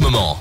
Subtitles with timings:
[0.00, 0.38] moment.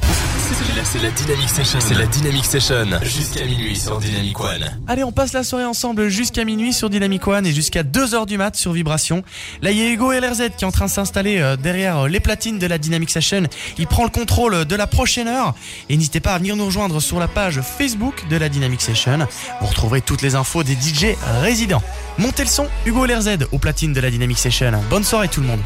[0.83, 1.79] C'est la, Dynamic Session.
[1.79, 2.85] C'est la Dynamic Session.
[3.03, 4.79] Jusqu'à minuit sur Dynamic One.
[4.87, 8.37] Allez, on passe la soirée ensemble jusqu'à minuit sur Dynamic One et jusqu'à 2h du
[8.37, 9.23] mat sur Vibration.
[9.61, 12.07] Là, il y a Hugo LRZ qui est en train de s'installer euh, derrière euh,
[12.07, 13.43] les platines de la Dynamic Session.
[13.77, 15.55] Il prend le contrôle de la prochaine heure.
[15.89, 19.19] Et n'hésitez pas à venir nous rejoindre sur la page Facebook de la Dynamic Session.
[19.61, 21.83] Vous retrouverez toutes les infos des DJ résidents.
[22.17, 24.71] Montez le son, Hugo LRZ aux platines de la Dynamic Session.
[24.89, 25.61] Bonne soirée tout le monde.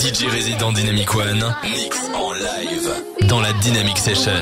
[0.00, 2.90] DJ résident Dynamic One, mix en live
[3.28, 4.32] dans la Dynamic Session.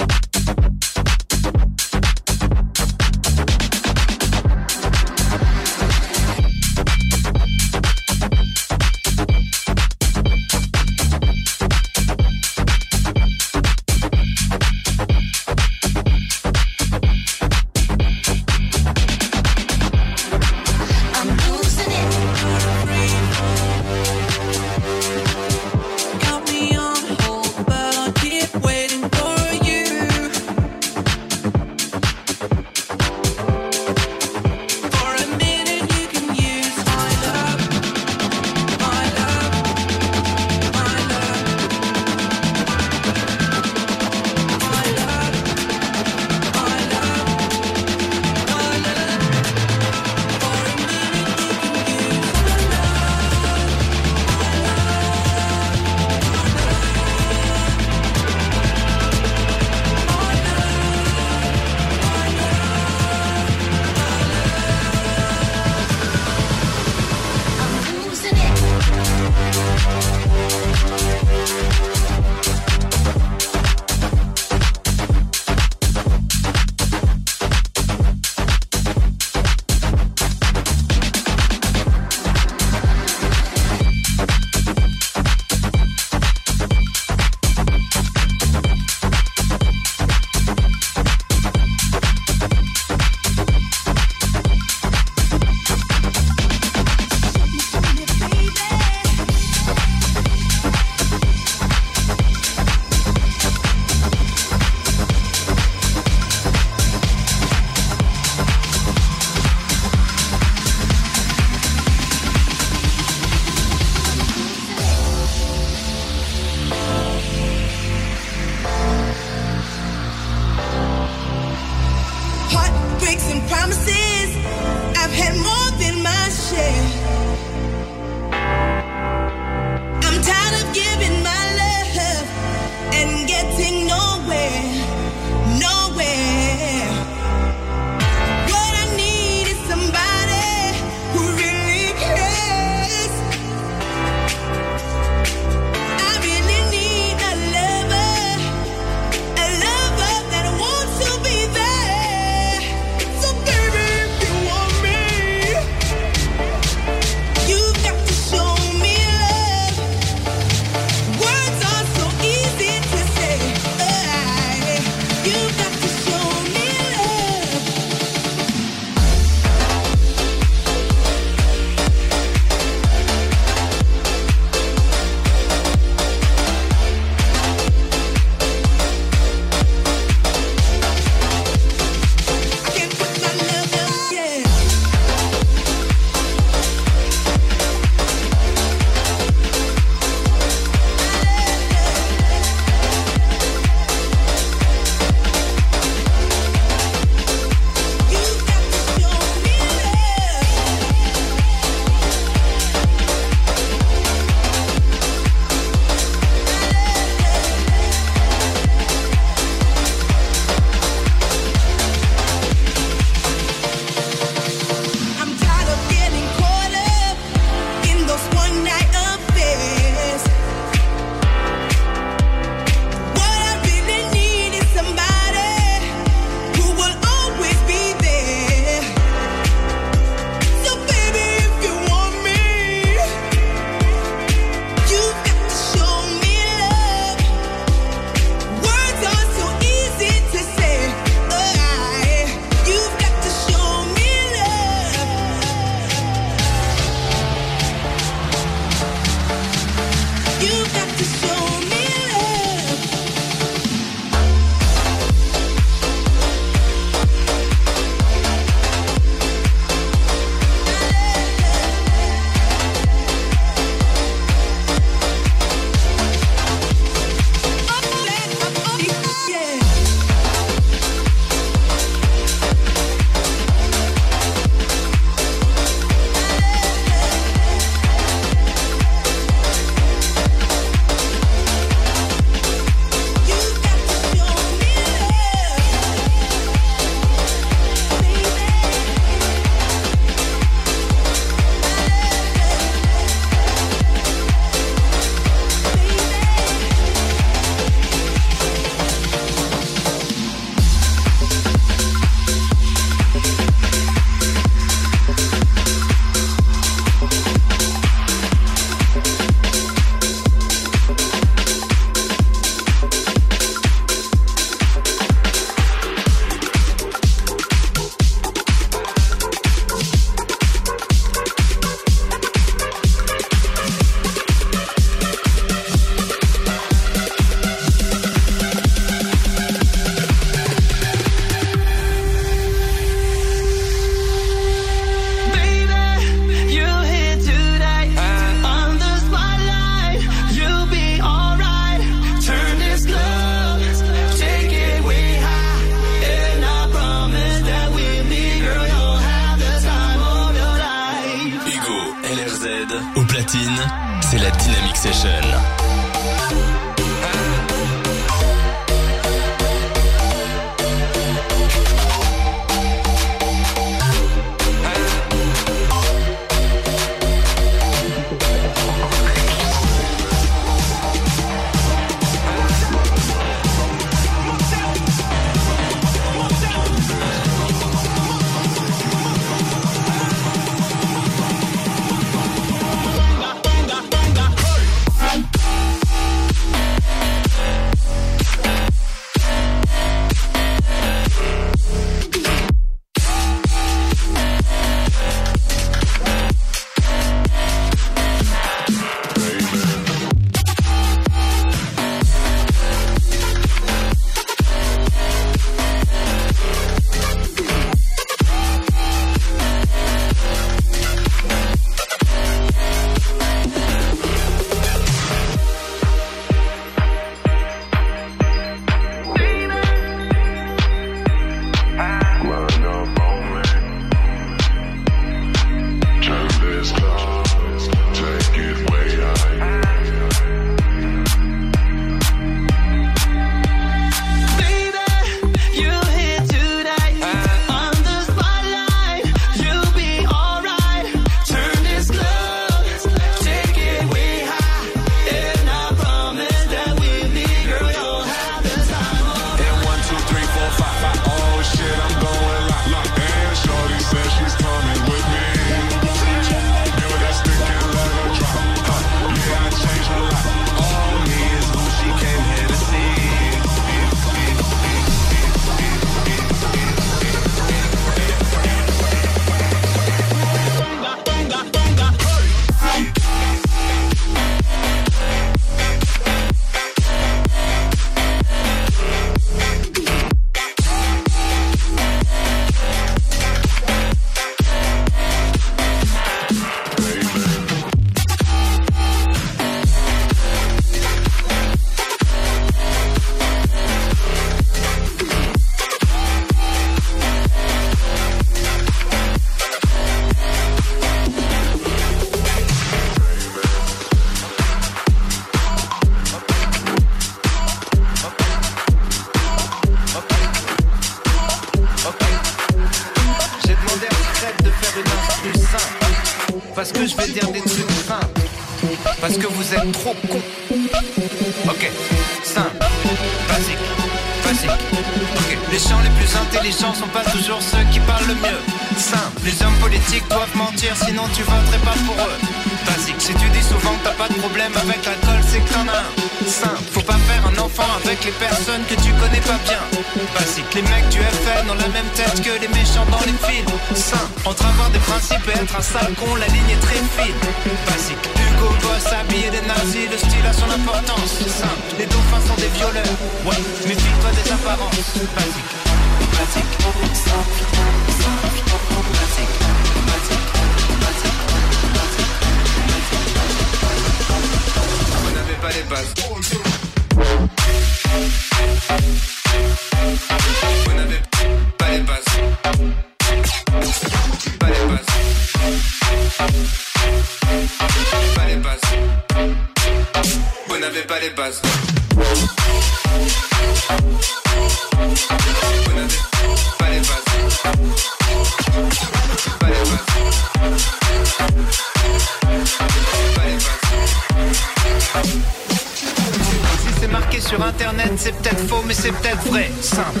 [596.58, 599.50] Si c'est marqué sur internet, c'est peut-être faux, mais c'est peut-être vrai.
[599.60, 600.00] Simple.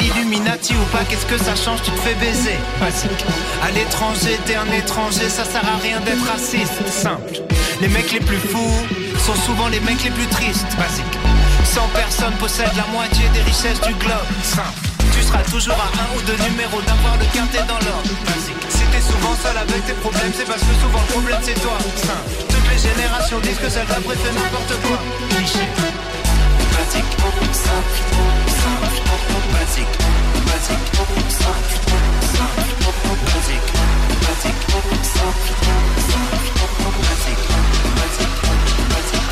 [0.00, 1.82] Illuminati ou pas, qu'est-ce que ça change?
[1.82, 2.56] Tu te fais baiser.
[2.80, 3.24] Basique.
[3.62, 6.86] À l'étranger, t'es un étranger, ça sert à rien d'être raciste.
[6.88, 7.42] Simple.
[7.80, 8.86] Les mecs les plus fous
[9.18, 10.66] sont souvent les mecs les plus tristes.
[10.78, 11.18] Basique.
[11.64, 14.26] 100 personnes possèdent la moitié des richesses du globe.
[14.42, 14.95] Simple
[15.36, 18.10] sera toujours à un ou deux numéros d'avoir le quartet dans l'ordre.
[18.68, 21.78] Si t'es souvent seul avec tes problèmes, c'est parce que souvent le problème c'est toi.
[22.48, 24.98] Toutes les générations disent que celle d'après fait n'importe quoi.
[25.30, 25.66] Cliché.
[26.72, 27.12] Pratique,
[27.52, 27.98] simple,
[28.62, 28.98] simple,
[29.52, 29.96] basique,
[30.46, 30.86] basique,
[31.28, 31.74] simple,
[33.32, 33.68] basique,
[34.26, 34.62] basique,
[35.14, 35.52] simple,
[37.98, 38.26] basique,
[38.96, 39.26] basique.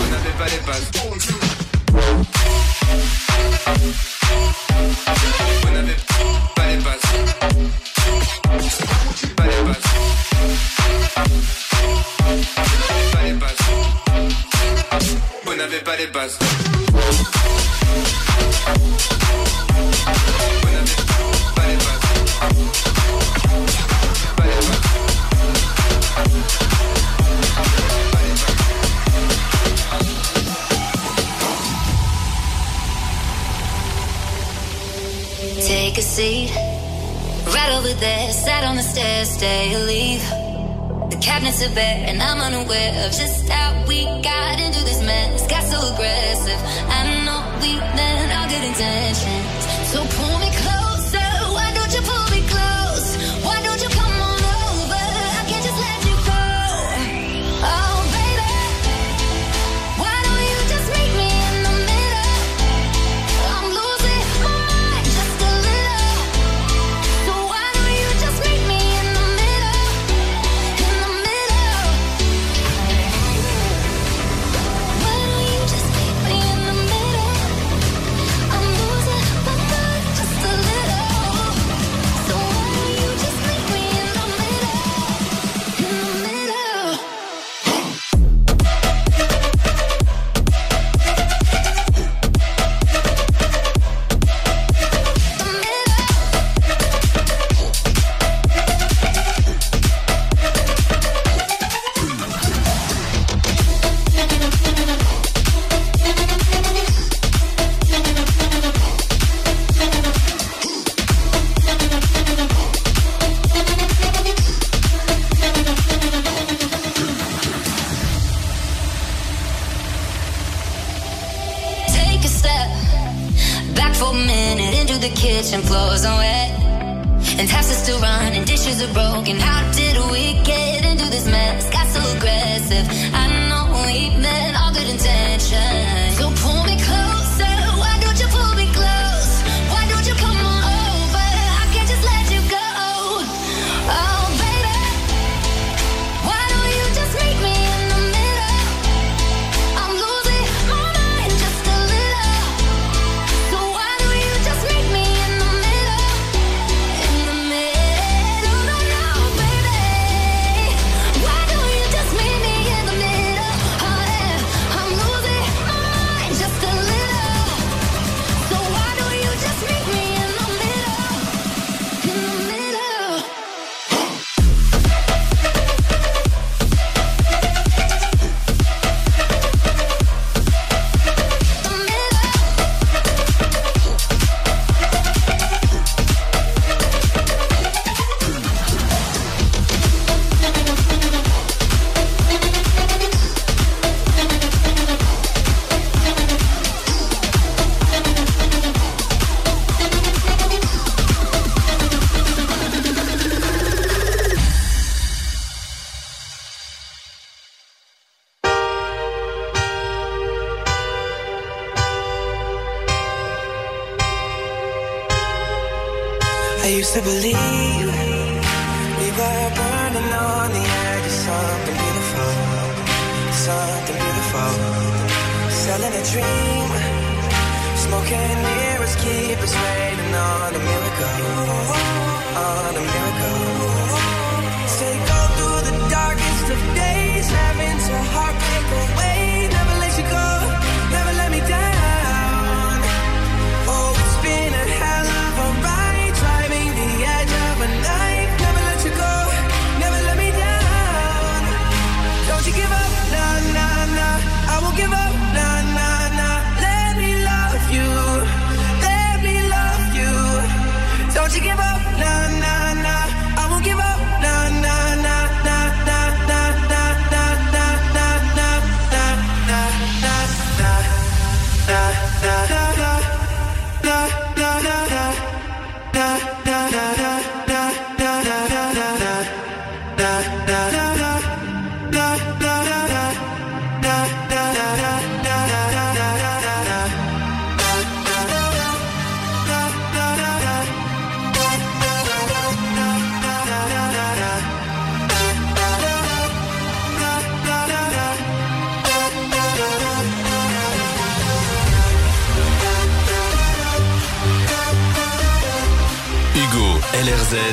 [0.00, 1.43] On n'avait pas les bases.
[1.94, 2.00] Vous
[5.70, 5.94] n'avez
[6.56, 7.00] pas les bases.
[8.44, 8.58] Vous
[9.14, 9.86] n'avez pas les bases.
[12.64, 13.58] Vous n'avez pas les bases.
[15.44, 15.54] Vous
[15.84, 16.43] pas les bases.
[39.44, 40.24] day you leave.
[41.12, 45.46] The cabinets are bare, and I'm unaware of just how we got into this mess.
[45.46, 46.60] Got so aggressive.
[46.96, 49.33] I know we meant all good intentions.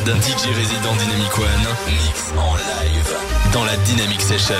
[0.05, 3.15] D'un DJ résident Dynamic One, mix en live
[3.53, 4.55] dans la Dynamic Session.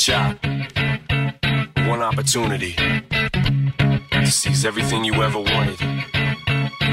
[0.00, 0.42] Shot,
[1.86, 5.78] one opportunity to seize everything you ever wanted.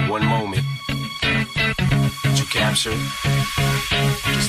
[0.10, 0.63] One moment.
[2.36, 2.98] You capture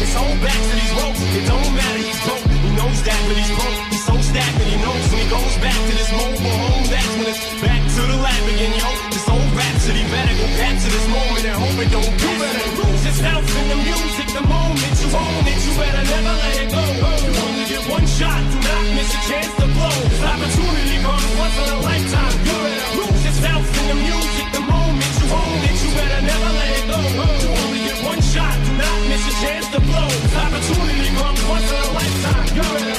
[0.00, 1.20] His whole back to these ropes.
[1.20, 2.00] It don't matter.
[2.00, 2.44] He's broke.
[2.48, 3.78] He knows that, but he's broke.
[3.92, 4.68] He's so stagnant.
[4.72, 6.84] He knows when he goes back to this mobile home.
[6.88, 8.88] That's when it's back to the lab again, yo.
[9.12, 12.08] This old rhapsody better go capture this moment and hope it don't.
[12.08, 14.28] You better lose yourself in the music.
[14.32, 16.82] The moment you own it, you better never let it go.
[17.20, 18.40] You only get one shot.
[18.40, 19.96] Do not miss a chance to blow.
[20.08, 22.34] This opportunity comes once in a lifetime.
[22.48, 24.46] You better lose yourself in the music.
[24.56, 27.59] The moment you own it, you better never let it go.
[28.32, 28.54] Shot.
[28.64, 30.08] Do not miss a chance to blow.
[30.44, 32.56] Opportunity comes once in a lifetime.
[32.56, 32.89] You better.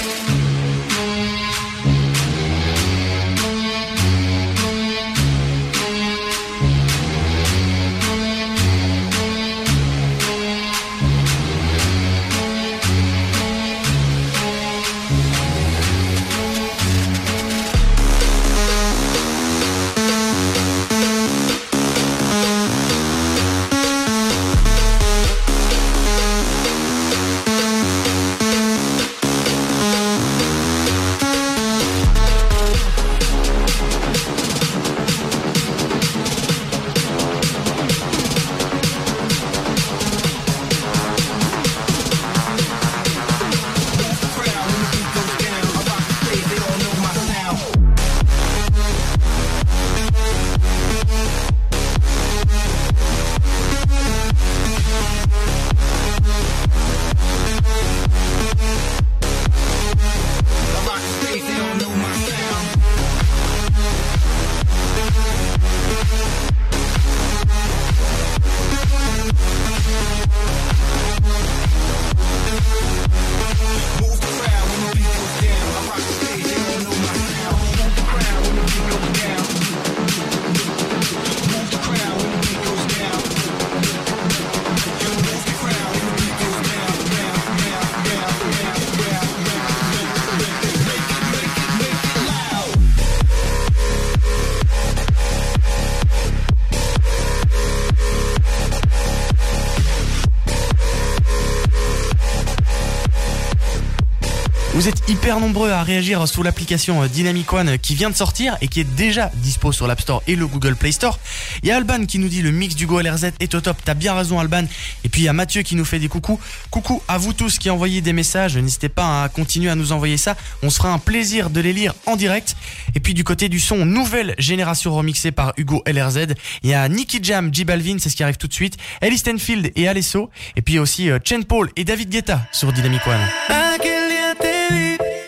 [105.70, 109.72] À réagir sous l'application Dynamic One qui vient de sortir et qui est déjà dispo
[109.72, 111.20] sur l'App Store et le Google Play Store.
[111.62, 113.78] Il y a Alban qui nous dit le mix du Go LRZ est au top.
[113.84, 114.66] T'as bien raison Alban.
[115.04, 116.40] Et puis il y a Mathieu qui nous fait des coucous.
[116.70, 118.58] Coucou à vous tous qui envoyez des messages.
[118.58, 120.36] N'hésitez pas à continuer à nous envoyer ça.
[120.64, 122.56] On se fera un plaisir de les lire en direct.
[122.96, 126.28] Et puis du côté du son, nouvelle génération remixée par Hugo LRZ.
[126.64, 128.78] Il y a Nicky Jam, J Balvin, c'est ce qui arrive tout de suite.
[129.02, 130.30] Ellie Stanfield et Alesso.
[130.56, 133.91] Et puis aussi euh, Chen Paul et David Guetta sur Dynamic One.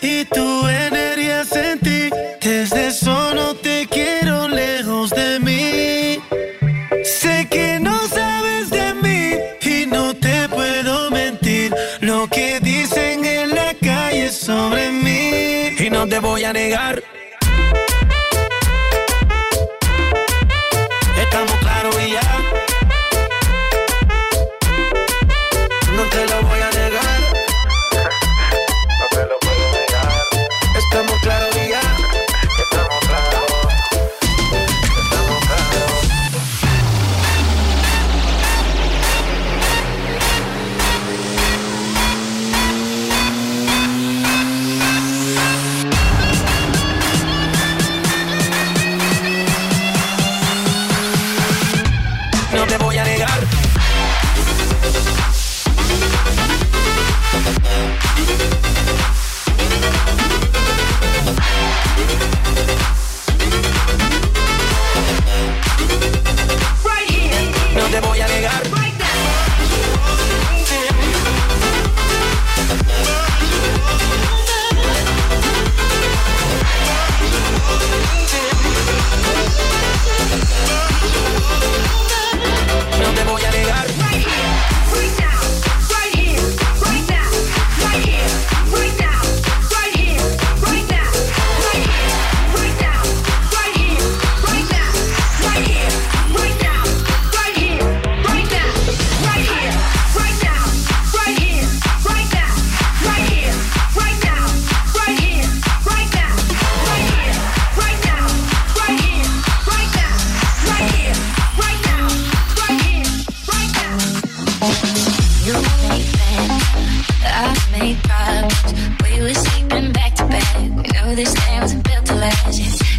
[0.03, 2.09] Y tu energía sentí.
[2.41, 6.21] Desde eso te quiero lejos de mí.
[7.03, 11.73] Sé que no sabes de mí y no te puedo mentir.
[12.01, 15.75] Lo que dicen en la calle sobre mí.
[15.79, 17.02] Y no te voy a negar.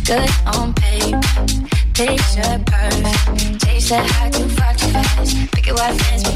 [0.04, 1.20] good on paper.
[1.94, 3.64] Picture perfect.
[3.64, 5.50] Chase that high too far fast.
[5.52, 6.33] Pick it white fence.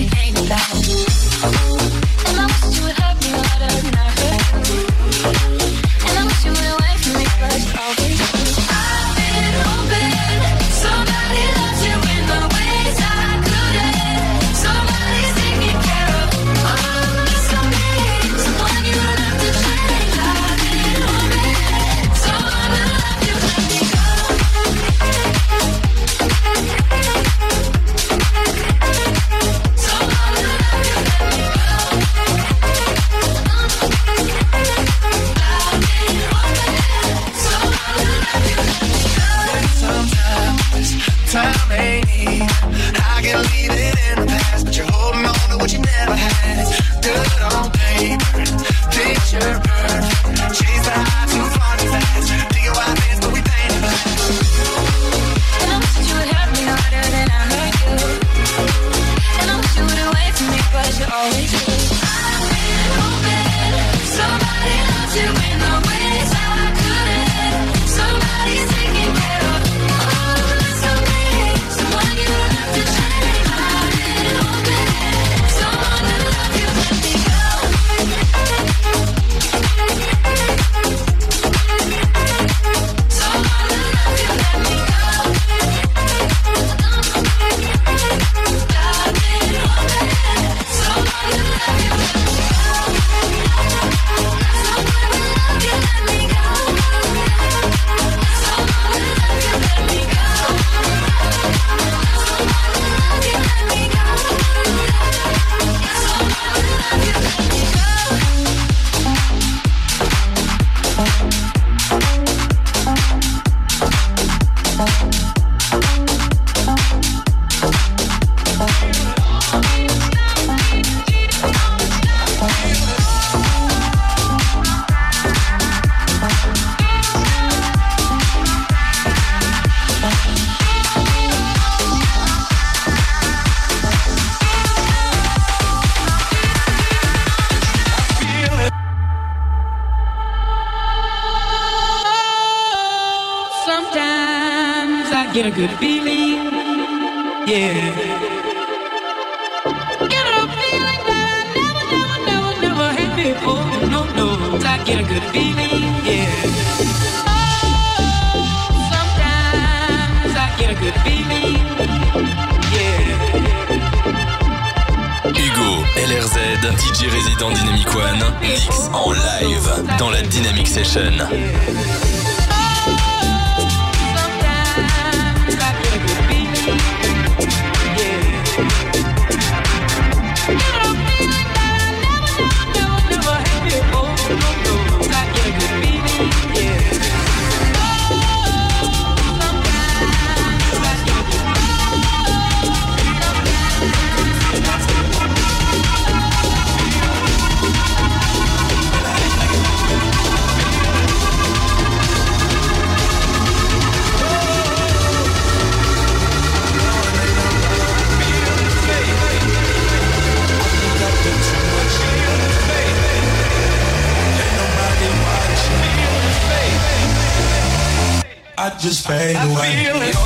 [218.60, 219.84] I just fade I away.
[219.84, 220.16] Feel it,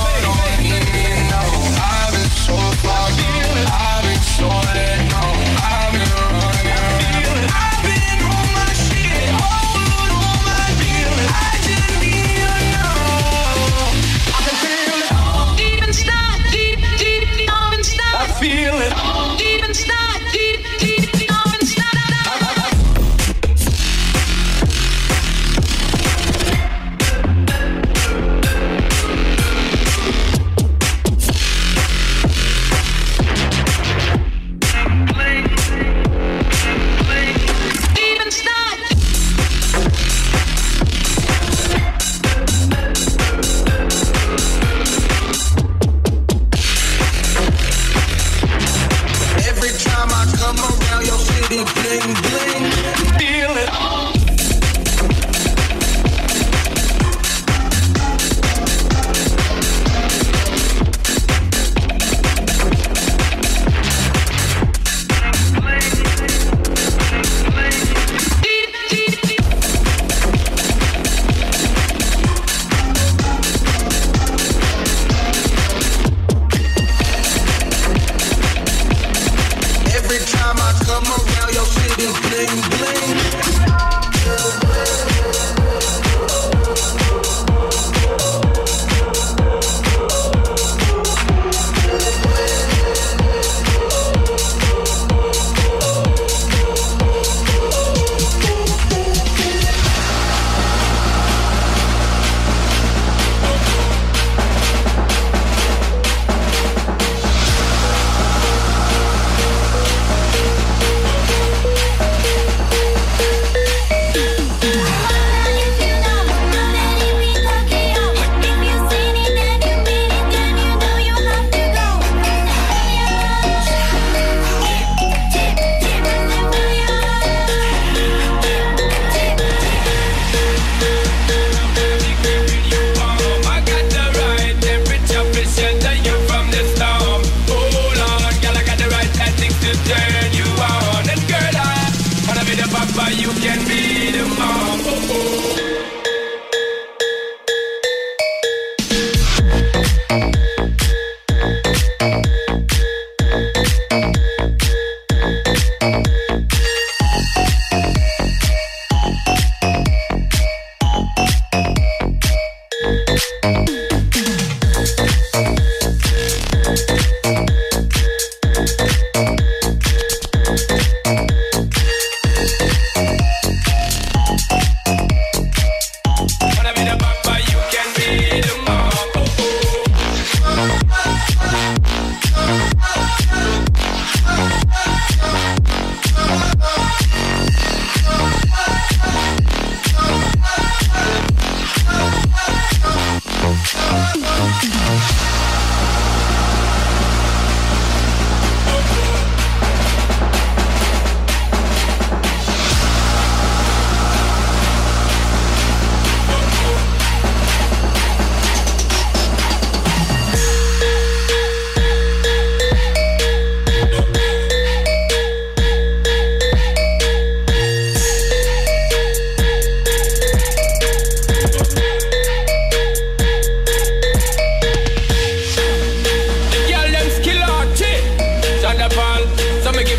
[0.57, 0.73] baby.
[1.77, 5.12] I've been so far, I've been so late.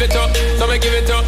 [0.03, 1.22] it up, so me give it up.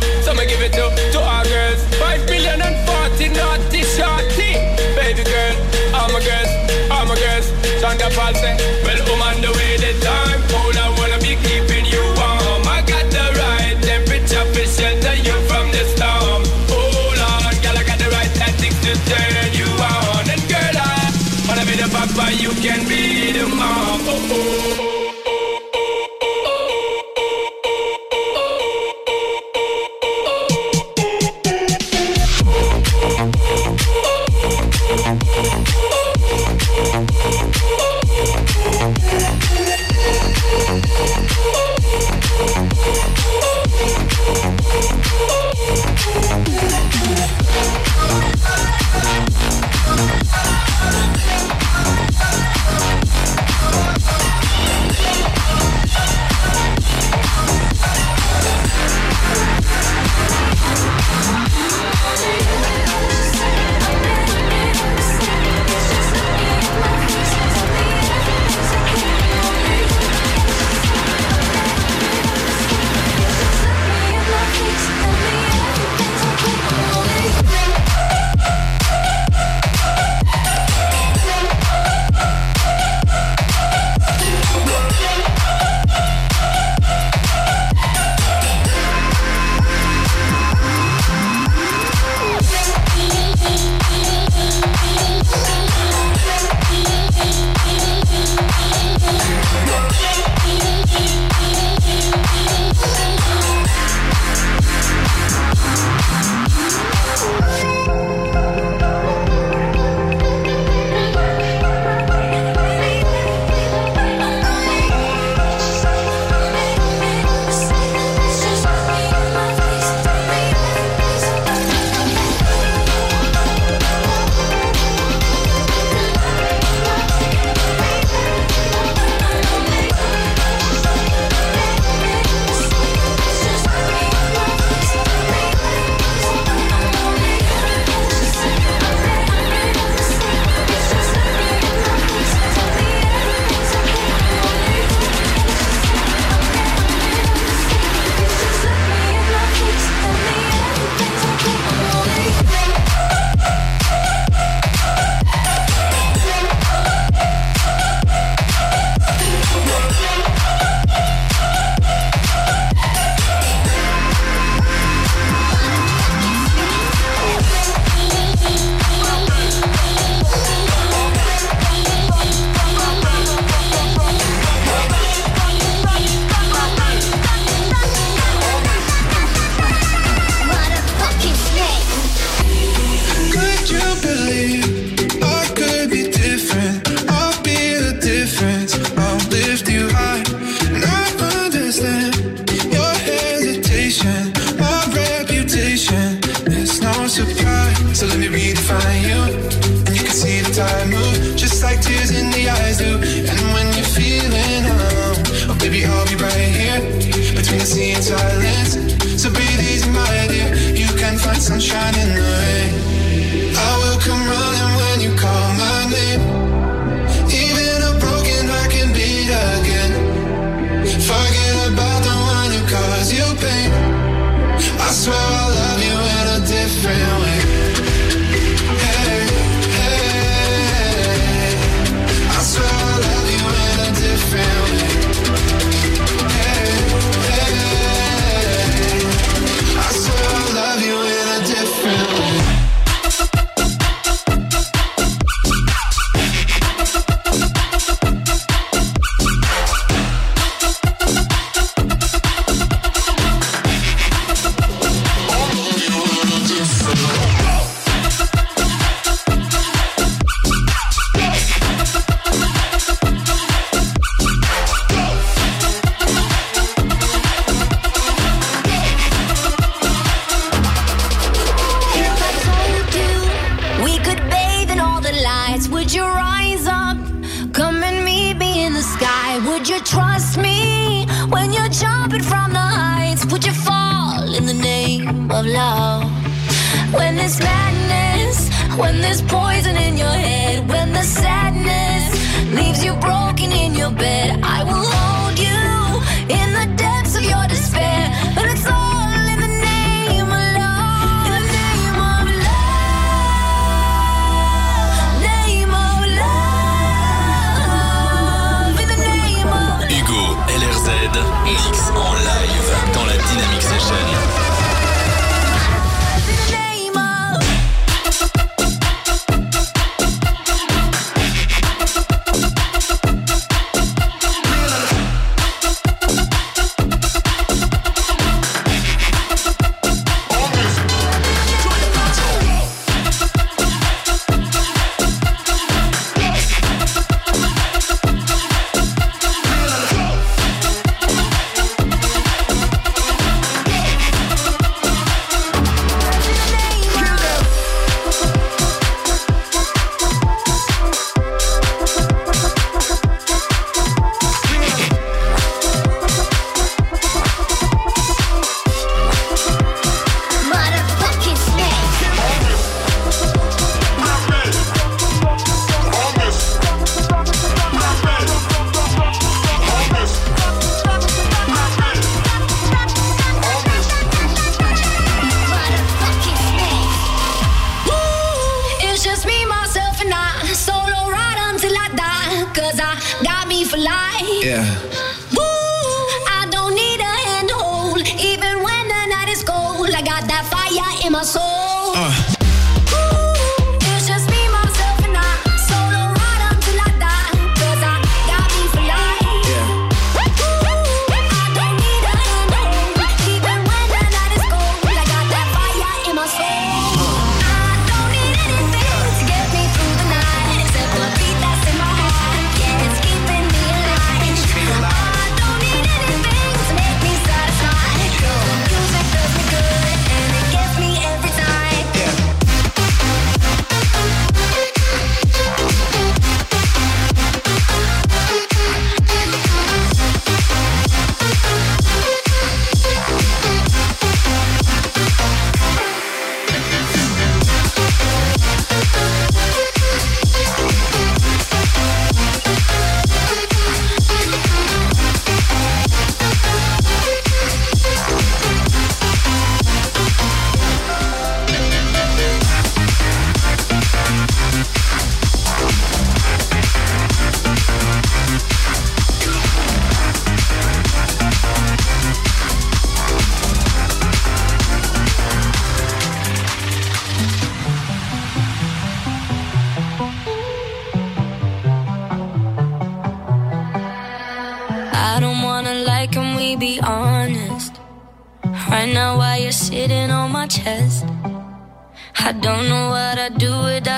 [224.87, 227.24] I swear I'll love you in a different way.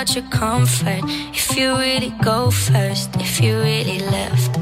[0.08, 1.02] Without your comfort.
[1.34, 4.56] If you really go first, if you really left.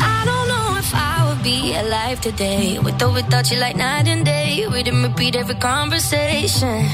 [0.00, 4.08] I don't know if I would be alive today with or without you, like night
[4.08, 4.66] and day.
[4.68, 6.86] We didn't repeat every conversation.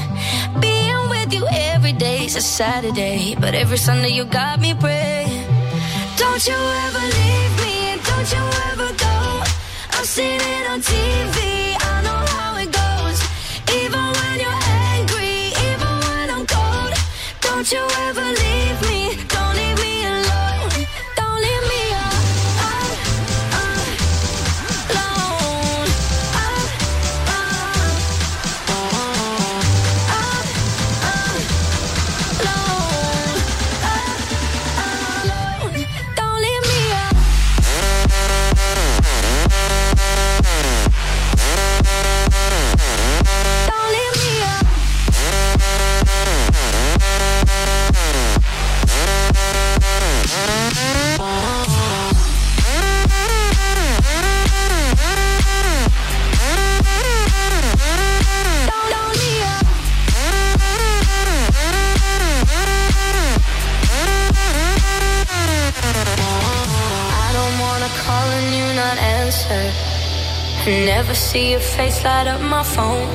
[0.59, 5.45] Being with you every day's a Saturday, but every Sunday you got me praying.
[6.17, 9.43] Don't you ever leave me, and don't you ever go.
[9.97, 11.54] I've seen it on TV,
[17.65, 18.54] Don't you ever leave
[69.49, 70.69] answer.
[70.85, 73.07] Never see your face light up my phone.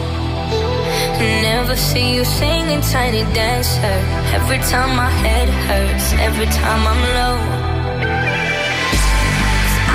[1.42, 3.98] Never see you singing tiny dancer.
[4.34, 7.36] Every time my head hurts, every time I'm low.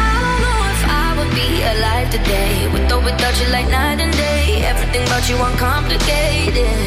[0.04, 4.00] I don't know if I would be alive today with or without you, like night
[4.00, 4.64] and day.
[4.64, 6.80] Everything about you uncomplicated.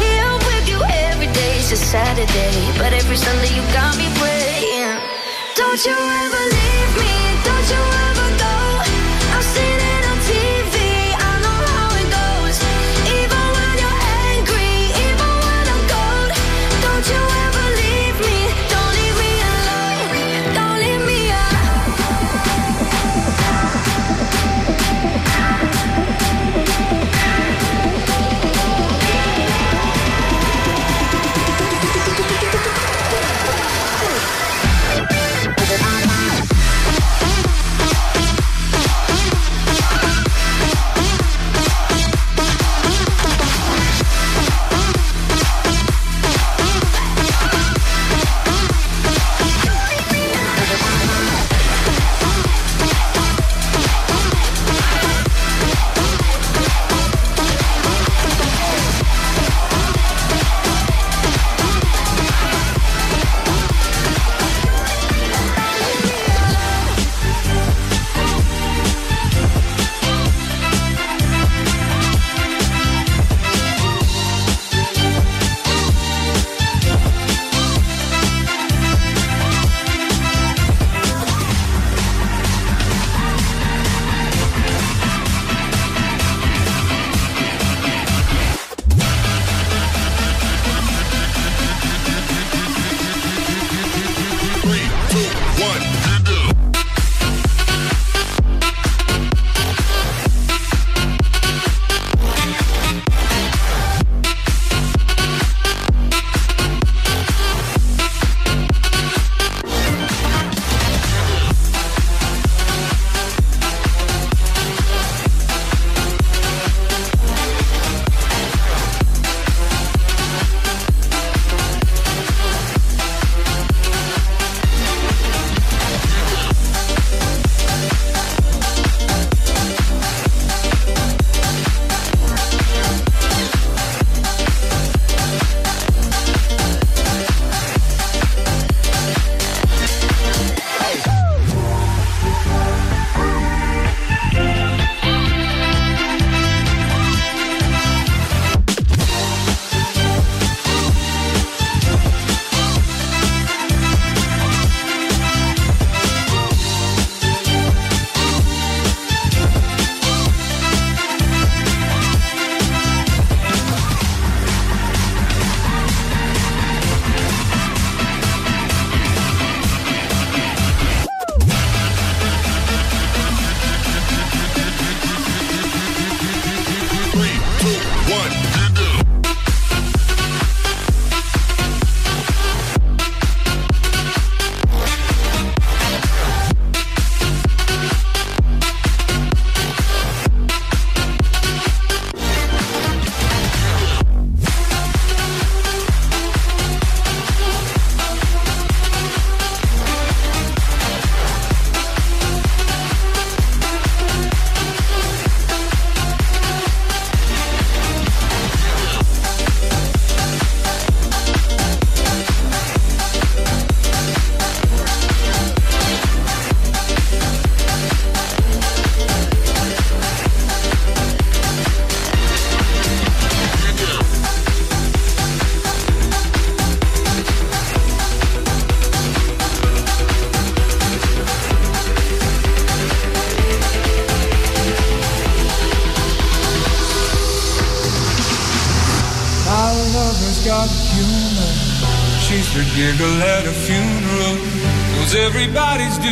[0.00, 4.98] Here with you every day's a Saturday, but every Sunday you got me praying.
[5.56, 7.14] Don't you ever leave me,
[7.44, 8.17] don't you ever.
[9.38, 9.77] I've seen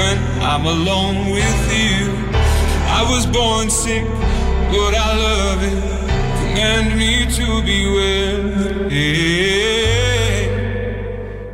[0.00, 0.18] when
[0.52, 1.98] I'm alone with you.
[2.98, 4.04] I was born sick,
[4.74, 5.80] but I love it.
[6.40, 8.50] Command me to be well.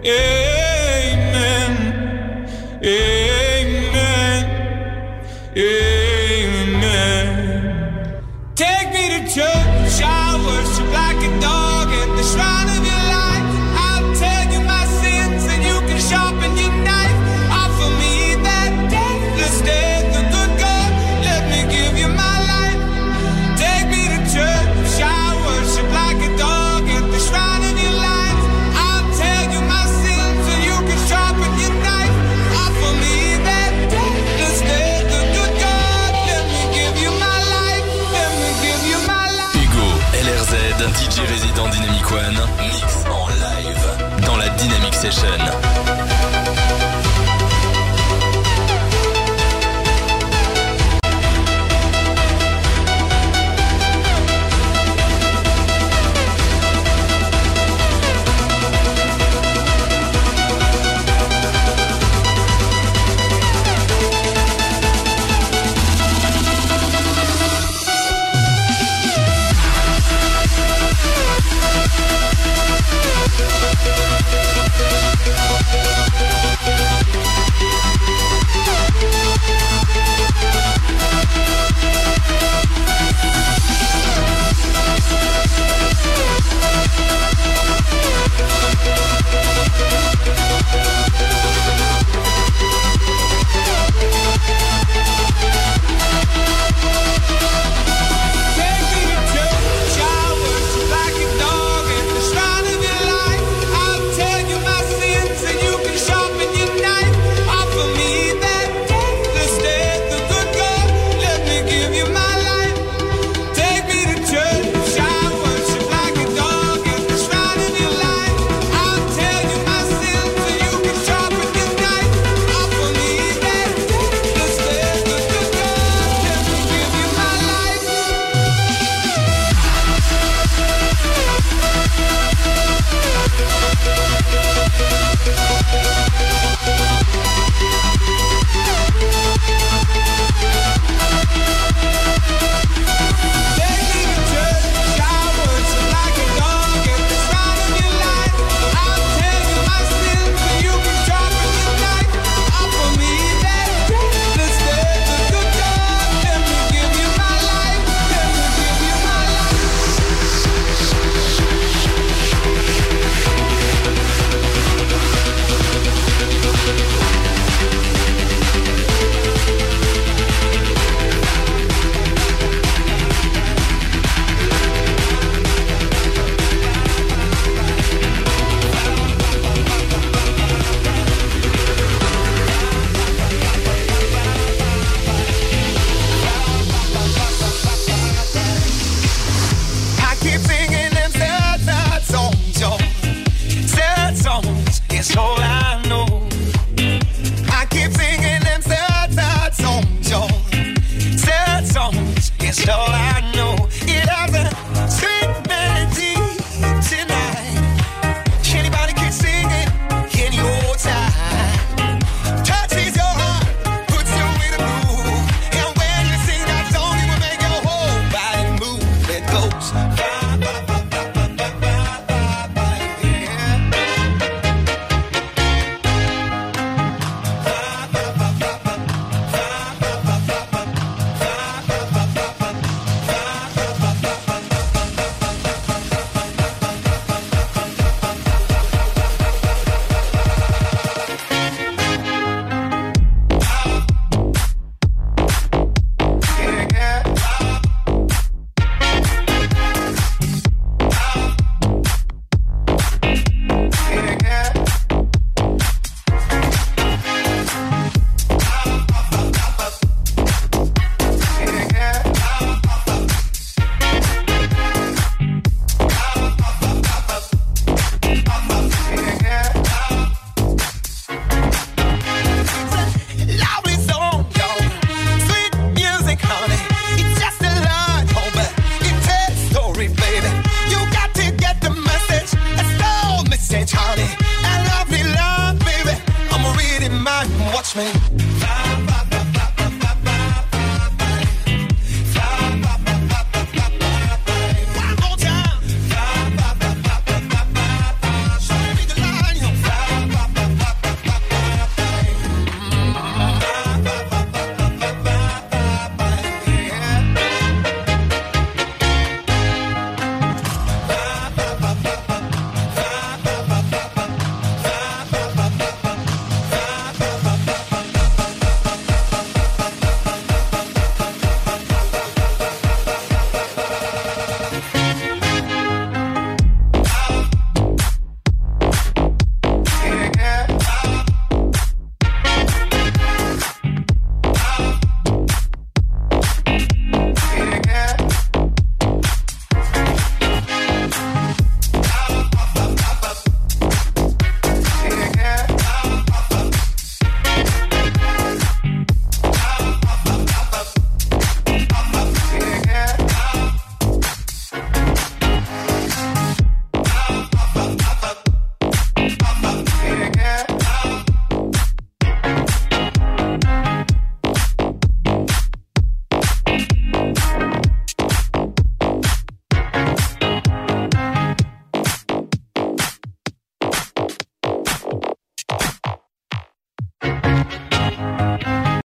[0.07, 0.46] Amen.